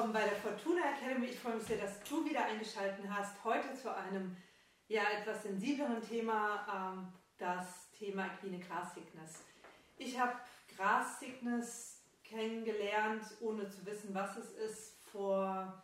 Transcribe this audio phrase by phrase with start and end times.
[0.00, 1.26] willkommen bei der Fortuna Academy.
[1.26, 3.44] Ich freue mich sehr, dass du wieder eingeschaltet hast.
[3.44, 4.34] Heute zu einem
[4.88, 9.44] ja, etwas sensibleren Thema, ähm, das Thema equine Grass Sickness.
[9.98, 10.32] Ich habe
[10.74, 15.82] Grass Sickness kennengelernt, ohne zu wissen, was es ist, vor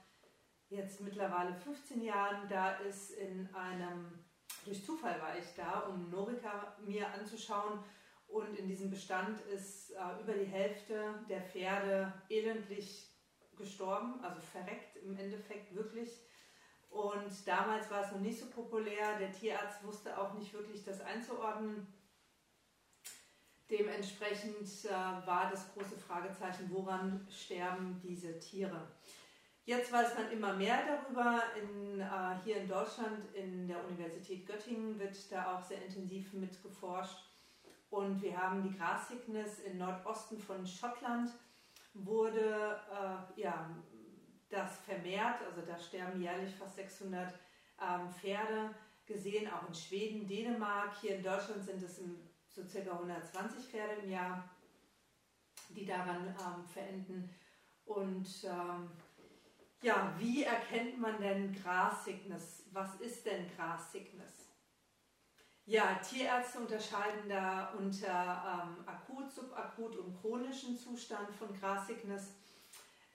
[0.71, 2.49] jetzt mittlerweile 15 Jahren.
[2.49, 4.25] Da ist in einem,
[4.65, 7.81] durch Zufall war ich da, um Norika mir anzuschauen.
[8.29, 13.13] Und in diesem Bestand ist äh, über die Hälfte der Pferde elendlich
[13.57, 16.11] gestorben, also verreckt im Endeffekt wirklich.
[16.91, 19.19] Und damals war es noch nicht so populär.
[19.19, 21.87] Der Tierarzt wusste auch nicht wirklich das einzuordnen.
[23.71, 28.87] Dementsprechend äh, war das große Fragezeichen, woran sterben diese Tiere.
[29.65, 31.43] Jetzt weiß man immer mehr darüber.
[31.61, 32.07] In, äh,
[32.45, 37.19] hier in Deutschland, in der Universität Göttingen, wird da auch sehr intensiv mit geforscht.
[37.91, 41.31] Und wir haben die Grassickness im Nordosten von Schottland
[42.05, 42.56] wurde
[43.37, 43.71] ja,
[44.49, 47.35] das vermehrt, also da sterben jährlich fast 600
[47.81, 50.97] ähm, Pferde gesehen, auch in Schweden, Dänemark.
[51.01, 52.01] Hier in Deutschland sind es
[52.49, 54.49] so circa 120 Pferde im Jahr,
[55.69, 57.31] die daran ähm, verenden.
[57.85, 58.91] Und ähm,
[59.83, 62.65] ja, wie erkennt man denn Grassickness?
[62.73, 64.47] Was ist denn Grassickness?
[65.65, 72.35] Ja, Tierärzte unterscheiden da unter ähm, akut, subakut und chronischen Zustand von Grassickness.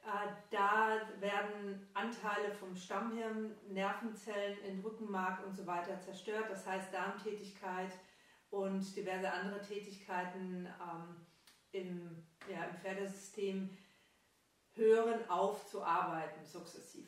[0.03, 6.45] Äh, da werden Anteile vom Stammhirn, Nervenzellen in Rückenmark und so weiter zerstört.
[6.49, 7.91] Das heißt Darmtätigkeit
[8.49, 11.25] und diverse andere Tätigkeiten ähm,
[11.71, 13.77] im, ja, im Pferdesystem
[14.73, 17.07] hören auf zu arbeiten, sukzessiv.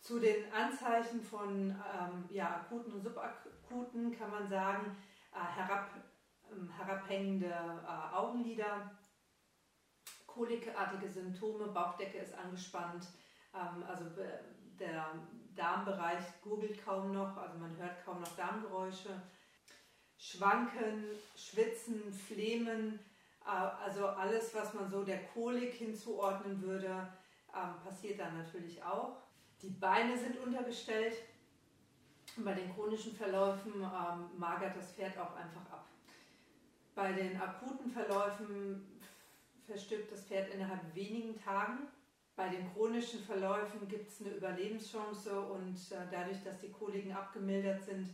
[0.00, 4.96] Zu den Anzeichen von ähm, ja, akuten und subakuten Akuten kann man sagen,
[5.32, 5.90] äh, herab,
[6.44, 8.90] äh, herabhängende äh, Augenlider,
[10.36, 13.06] kolikartige Symptome, Bauchdecke ist angespannt,
[13.54, 14.04] ähm, also
[14.78, 15.06] der
[15.54, 19.22] Darmbereich gurgelt kaum noch, also man hört kaum noch Darmgeräusche.
[20.18, 21.04] Schwanken,
[21.36, 22.98] Schwitzen, Flehmen,
[23.44, 27.08] äh, also alles, was man so der Kolik hinzuordnen würde,
[27.54, 29.16] ähm, passiert dann natürlich auch.
[29.62, 31.16] Die Beine sind untergestellt,
[32.36, 35.86] bei den chronischen Verläufen ähm, magert das Pferd auch einfach ab.
[36.94, 39.00] Bei den akuten Verläufen
[39.66, 41.88] verstirbt das Pferd innerhalb wenigen Tagen.
[42.34, 47.82] Bei den chronischen Verläufen gibt es eine Überlebenschance und äh, dadurch, dass die Koliken abgemildert
[47.82, 48.08] sind,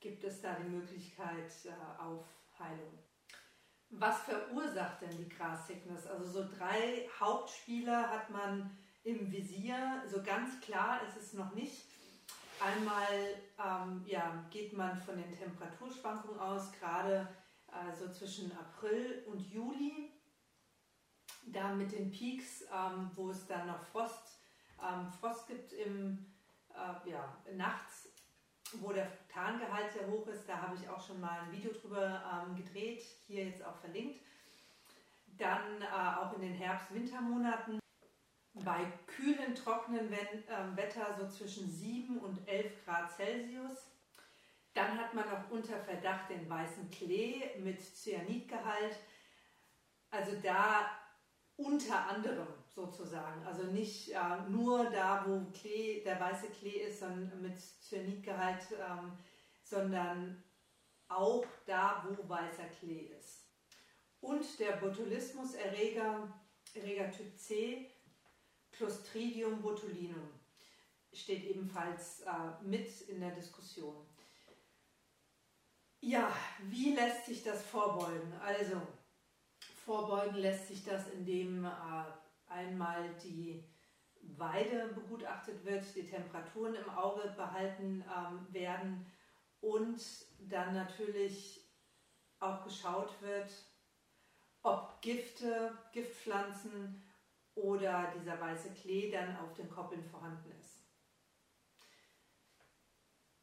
[0.00, 2.24] gibt es da die Möglichkeit äh, auf
[2.58, 2.98] Heilung.
[3.90, 6.06] Was verursacht denn die Grassickness?
[6.06, 10.02] Also so drei Hauptspieler hat man im Visier.
[10.06, 11.86] So ganz klar ist es noch nicht.
[12.60, 13.06] Einmal
[13.64, 17.28] ähm, ja, geht man von den Temperaturschwankungen aus, gerade
[17.68, 20.12] äh, so zwischen April und Juli,
[21.58, 24.38] da mit den Peaks, ähm, wo es dann noch Frost,
[24.80, 26.26] ähm, Frost gibt im,
[26.70, 28.08] äh, ja, nachts,
[28.74, 30.48] wo der Tarngehalt sehr hoch ist.
[30.48, 34.20] Da habe ich auch schon mal ein Video drüber ähm, gedreht, hier jetzt auch verlinkt.
[35.36, 37.80] Dann äh, auch in den Herbst-Wintermonaten
[38.64, 43.86] bei kühlen, trockenen ähm, Wetter so zwischen 7 und 11 Grad Celsius.
[44.74, 48.96] Dann hat man auch unter Verdacht den weißen Klee mit Cyanidgehalt.
[50.10, 50.88] Also da
[51.58, 57.42] unter anderem sozusagen, also nicht äh, nur da, wo Klee, der weiße Klee ist, sondern
[57.42, 59.12] mit Cyanidgehalt, ähm,
[59.64, 60.42] sondern
[61.08, 63.48] auch da, wo weißer Klee ist.
[64.20, 66.32] Und der Botulismus-Erreger,
[66.74, 67.90] Erreger Typ C,
[68.70, 70.30] Clostridium botulinum
[71.12, 74.06] steht ebenfalls äh, mit in der Diskussion.
[76.00, 76.32] Ja,
[76.62, 78.32] wie lässt sich das vorbeugen?
[78.40, 78.80] Also,
[79.88, 81.70] vorbeugen lässt sich das, indem äh,
[82.46, 83.64] einmal die
[84.36, 89.06] Weide begutachtet wird, die Temperaturen im Auge behalten ähm, werden
[89.62, 89.98] und
[90.40, 91.66] dann natürlich
[92.38, 93.50] auch geschaut wird,
[94.62, 97.02] ob Gifte, Giftpflanzen
[97.54, 100.67] oder dieser weiße Klee dann auf den Koppeln vorhanden ist.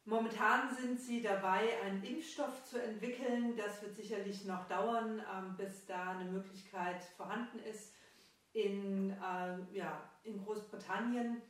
[0.08, 3.56] Momentan sind sie dabei, einen Impfstoff zu entwickeln.
[3.56, 7.92] Das wird sicherlich noch dauern, ähm, bis da eine Möglichkeit vorhanden ist.
[8.52, 11.42] In, äh, ja, in Großbritannien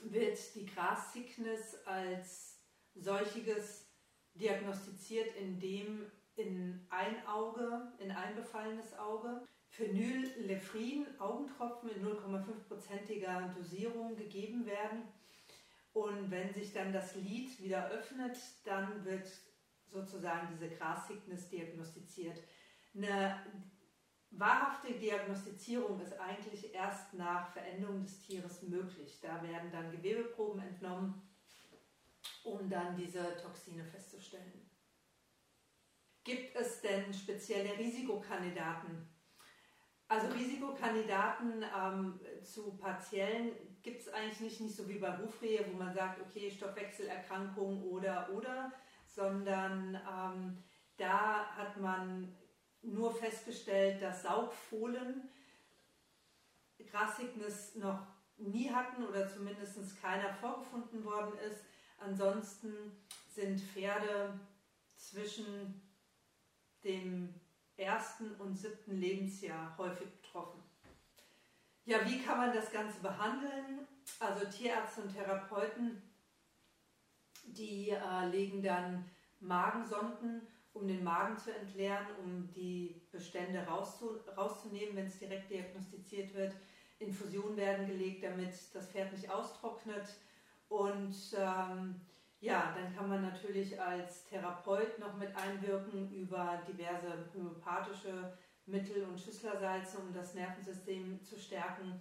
[0.00, 2.60] wird die Grass Sickness als
[2.94, 3.86] solches
[4.34, 14.66] diagnostiziert, indem in ein Auge, in ein befallenes Auge, Phenylephrine, Augentropfen in 0,5%iger Dosierung gegeben
[14.66, 15.04] werden.
[15.94, 19.30] Und wenn sich dann das Lid wieder öffnet, dann wird
[19.86, 22.42] sozusagen diese Grassickness diagnostiziert.
[22.94, 23.46] Eine
[24.30, 29.20] wahrhafte Diagnostizierung ist eigentlich erst nach Veränderung des Tieres möglich.
[29.22, 31.22] Da werden dann Gewebeproben entnommen,
[32.42, 34.68] um dann diese Toxine festzustellen.
[36.24, 39.08] Gibt es denn spezielle Risikokandidaten?
[40.08, 43.52] Also Risikokandidaten ähm, zu partiellen
[43.82, 48.28] gibt es eigentlich nicht, nicht so wie bei Rufrehe, wo man sagt, okay, Stoffwechselerkrankung oder
[48.34, 48.72] oder,
[49.06, 50.62] sondern ähm,
[50.96, 52.36] da hat man
[52.82, 55.28] nur festgestellt, dass Saugfohlen
[56.90, 61.64] Grassickness noch nie hatten oder zumindest keiner vorgefunden worden ist.
[61.98, 62.72] Ansonsten
[63.28, 64.38] sind Pferde
[64.96, 65.82] zwischen
[66.84, 67.34] dem
[67.76, 70.62] ersten und siebten Lebensjahr häufig betroffen.
[71.84, 73.86] Ja, wie kann man das Ganze behandeln?
[74.20, 76.02] Also Tierärzte und Therapeuten,
[77.44, 79.04] die äh, legen dann
[79.40, 86.34] Magensonden, um den Magen zu entleeren, um die Bestände rauszu rauszunehmen, wenn es direkt diagnostiziert
[86.34, 86.54] wird.
[86.98, 90.08] Infusionen werden gelegt, damit das Pferd nicht austrocknet.
[90.68, 92.00] Und ähm,
[92.44, 98.36] ja, dann kann man natürlich als Therapeut noch mit einwirken über diverse homöopathische
[98.66, 101.98] Mittel und Schüsslersalze, um das Nervensystem zu stärken.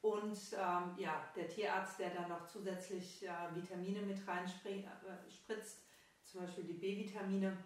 [0.00, 6.42] Und ähm, ja, der Tierarzt, der dann noch zusätzlich äh, Vitamine mit reinspritzt, äh, zum
[6.42, 7.56] Beispiel die B-Vitamine.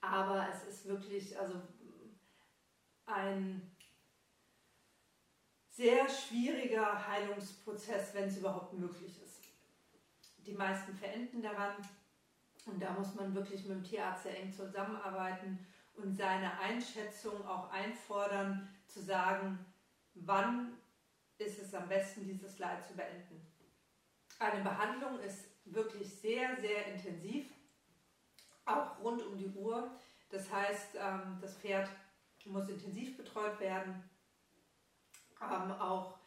[0.00, 1.60] Aber es ist wirklich also
[3.06, 3.74] ein
[5.68, 9.41] sehr schwieriger Heilungsprozess, wenn es überhaupt möglich ist
[10.46, 11.74] die meisten verenden daran.
[12.66, 15.58] Und da muss man wirklich mit dem Tierarzt sehr eng zusammenarbeiten
[15.96, 19.58] und seine Einschätzung auch einfordern, zu sagen,
[20.14, 20.76] wann
[21.38, 23.46] ist es am besten, dieses Leid zu beenden.
[24.38, 27.46] Eine Behandlung ist wirklich sehr, sehr intensiv,
[28.64, 29.90] auch rund um die Uhr.
[30.30, 31.88] Das heißt, ähm, das Pferd
[32.44, 34.02] muss intensiv betreut werden,
[35.40, 36.18] ähm, auch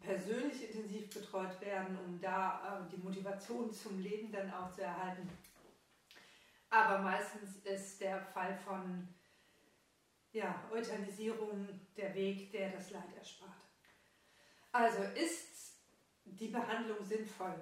[0.00, 5.28] persönlich intensiv betreut werden, um da äh, die Motivation zum Leben dann auch zu erhalten.
[6.70, 9.08] Aber meistens ist der Fall von
[10.32, 13.50] ja, Euthanisierung der Weg, der das Leid erspart.
[14.72, 15.78] Also ist
[16.24, 17.54] die Behandlung sinnvoll?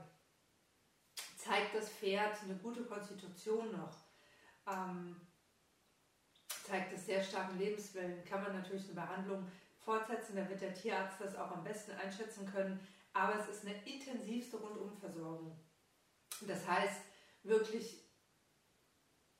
[1.36, 3.96] Zeigt das Pferd eine gute Konstitution noch?
[4.66, 5.20] Ähm,
[6.64, 8.24] zeigt es sehr starken Lebenswillen?
[8.24, 9.46] Kann man natürlich eine Behandlung
[9.86, 10.36] fortsetzen.
[10.36, 12.86] Da wird der Tierarzt das auch am besten einschätzen können.
[13.14, 15.58] Aber es ist eine intensivste Rundumversorgung.
[16.46, 17.00] Das heißt,
[17.44, 18.04] wirklich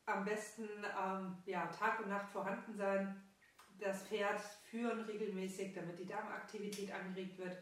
[0.07, 3.23] am besten ähm, ja, Tag und Nacht vorhanden sein,
[3.79, 4.41] das Pferd
[4.71, 7.59] führen regelmäßig, damit die Darmaktivität angeregt wird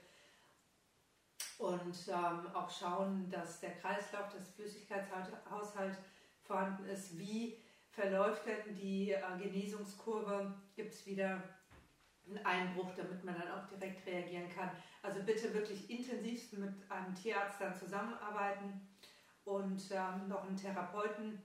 [1.59, 5.99] und ähm, auch schauen, dass der Kreislauf, das Flüssigkeitshaushalt
[6.43, 7.19] vorhanden ist.
[7.19, 7.59] Wie
[7.91, 10.55] verläuft denn die äh, Genesungskurve?
[10.77, 11.43] Gibt es wieder
[12.27, 14.71] einen Einbruch, damit man dann auch direkt reagieren kann.
[15.03, 18.89] Also bitte wirklich intensivst mit einem Tierarzt dann zusammenarbeiten
[19.45, 21.43] und ähm, noch einen Therapeuten,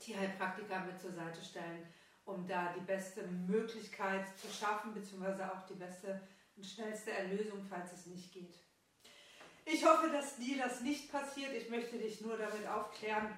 [0.00, 1.86] Tierheilpraktiker mit zur Seite stellen,
[2.24, 6.20] um da die beste Möglichkeit zu schaffen, beziehungsweise auch die beste
[6.56, 8.54] und schnellste Erlösung, falls es nicht geht.
[9.64, 11.52] Ich hoffe, dass dir das nicht passiert.
[11.54, 13.28] Ich möchte dich nur damit aufklären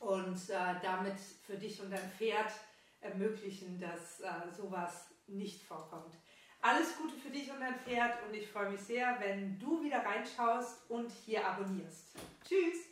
[0.00, 2.50] und äh, damit für dich und dein Pferd
[3.00, 6.14] ermöglichen, dass äh, sowas nicht vorkommt.
[6.60, 10.04] Alles Gute für dich und dein Pferd und ich freue mich sehr, wenn du wieder
[10.04, 12.16] reinschaust und hier abonnierst.
[12.44, 12.88] Tschüss!